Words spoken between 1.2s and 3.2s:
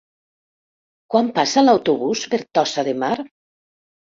passa l'autobús per Tossa de Mar?